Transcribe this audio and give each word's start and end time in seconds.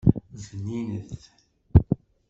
Bninet. 0.53 1.21